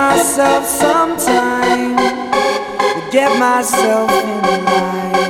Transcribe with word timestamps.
myself 0.00 0.64
some 0.64 1.14
time 1.18 1.94
to 1.94 3.08
get 3.12 3.38
myself 3.38 4.10
in 4.10 4.64
line. 4.64 5.29